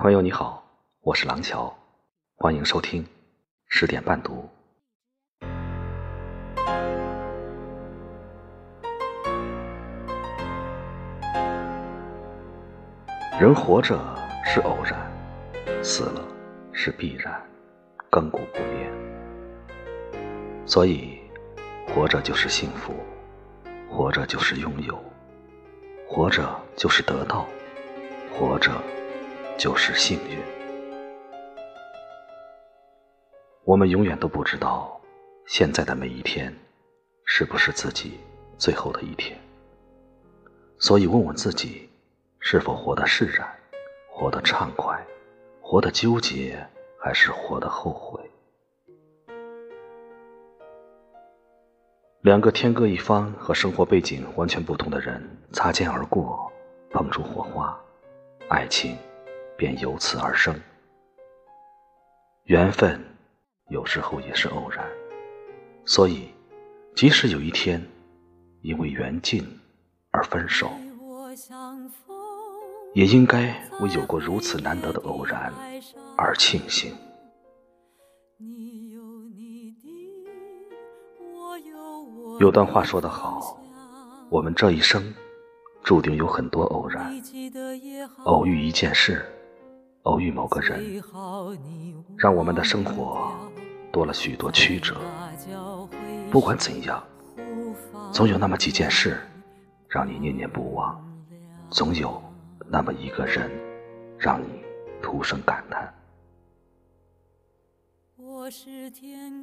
[0.00, 0.62] 朋友你好，
[1.00, 1.76] 我是廊桥，
[2.36, 3.04] 欢迎收听
[3.66, 4.48] 十点半读。
[13.40, 13.98] 人活着
[14.44, 14.96] 是偶然，
[15.82, 16.24] 死了
[16.72, 17.34] 是必然，
[18.08, 18.92] 亘古不变。
[20.64, 21.18] 所以，
[21.88, 22.94] 活着就是幸福，
[23.90, 24.96] 活着就是拥有，
[26.06, 27.44] 活着就是得到，
[28.32, 28.70] 活着
[29.58, 30.38] 就是幸运。
[33.64, 34.98] 我们永远都不知道，
[35.46, 36.50] 现在的每一天
[37.26, 38.18] 是不是自己
[38.56, 39.38] 最后的一天。
[40.78, 41.86] 所以，问问自己。
[42.40, 43.46] 是否活得释然，
[44.08, 45.04] 活得畅快，
[45.60, 46.56] 活得纠结，
[46.96, 48.22] 还是活得后悔？
[52.20, 55.20] 两个天各一方和生活背景完全不同的人
[55.52, 56.50] 擦肩而过，
[56.90, 57.78] 碰出火花，
[58.48, 58.96] 爱情
[59.58, 60.54] 便由此而生。
[62.44, 62.98] 缘分
[63.68, 64.86] 有时候也是偶然，
[65.84, 66.32] 所以
[66.94, 67.84] 即使有一天
[68.62, 69.44] 因为缘尽
[70.12, 70.70] 而分手。
[72.94, 75.52] 也应该为有过如此难得的偶然
[76.16, 76.96] 而庆幸。
[82.40, 83.60] 有段话说得好，
[84.30, 85.12] 我们这一生
[85.82, 87.12] 注定有很多偶然，
[88.24, 89.24] 偶遇一件事，
[90.08, 91.02] 偶遇某个人，
[92.16, 93.30] 让我们的生活
[93.92, 94.96] 多了许多曲折。
[96.30, 97.04] 不管怎样，
[98.10, 99.20] 总有那么几件事
[99.86, 100.98] 让你念念不忘，
[101.70, 102.22] 总有。
[102.70, 103.50] 那么一个人，
[104.18, 104.46] 让你
[105.02, 105.94] 徒生感叹。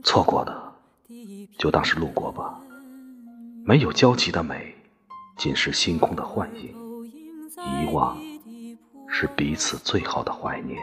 [0.04, 0.74] 错过的，
[1.58, 2.60] 就当是路过吧。
[3.64, 4.76] 没有交集的美，
[5.38, 6.76] 仅是星空的幻影。
[7.56, 8.16] 遗忘，
[9.18, 10.78] 是彼此最好的怀念。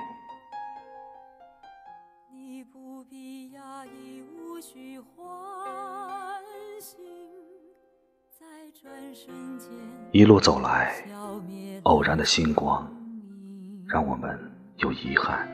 [10.13, 11.05] 一路走来。
[11.83, 12.91] 偶然的星光，
[13.87, 14.41] 让我们
[14.77, 15.47] 有遗憾，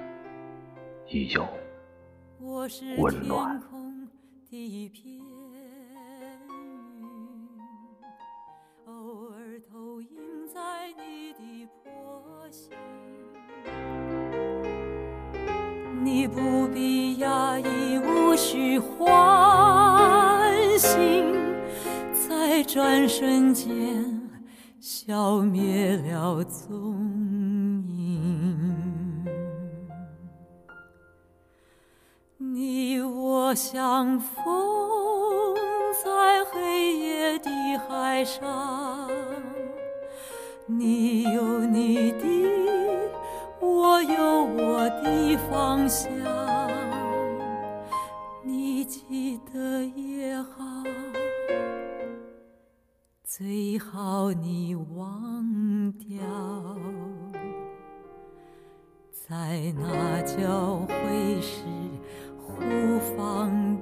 [1.08, 1.44] 亦有
[2.98, 3.60] 温暖。
[16.10, 21.22] 你不必压抑，无需唤醒，
[22.26, 23.68] 在转瞬间。
[24.80, 26.96] 消灭了踪
[27.88, 29.26] 影，
[32.38, 34.34] 你我相逢
[36.02, 37.50] 在黑夜的
[37.86, 39.10] 海上，
[40.66, 41.07] 你
[45.98, 46.08] 想，
[48.44, 50.84] 你记得也好。
[53.24, 56.20] 最好你忘掉，
[59.10, 61.64] 在那交会时
[62.38, 62.54] 互
[63.16, 63.76] 放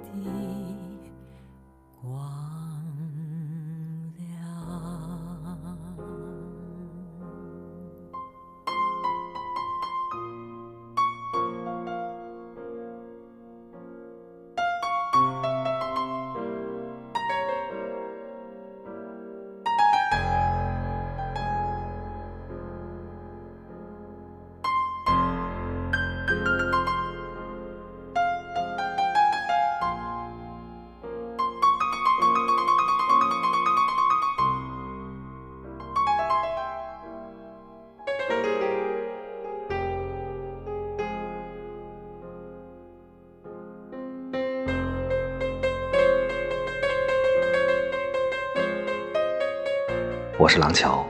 [50.38, 51.02] 我是廊桥，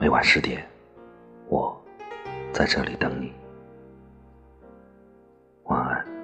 [0.00, 0.68] 每晚十点，
[1.48, 1.80] 我
[2.52, 3.32] 在这里等你。
[5.66, 6.15] 晚安。